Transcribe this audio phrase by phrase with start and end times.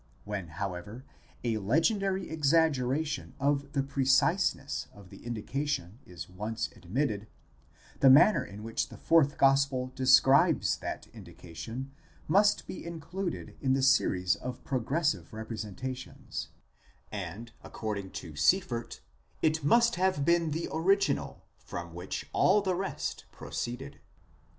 [0.25, 1.05] When, however,
[1.43, 7.27] a legendary exaggeration of the preciseness of the indication is once admitted,
[7.99, 11.91] the manner in which the fourth gospel describes that indication
[12.27, 16.47] must be in cluded in the series of progressive representations,
[17.11, 19.01] and according to Sieffert,
[19.43, 23.99] it must have been the original from which all the rest proceeded.